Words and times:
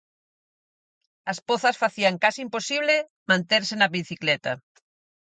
As 1.31 1.37
pozas 1.47 1.79
facían 1.83 2.15
case 2.23 2.39
imposible 2.47 2.95
manterse 3.29 3.73
na 3.77 3.91
bicicleta. 3.97 4.51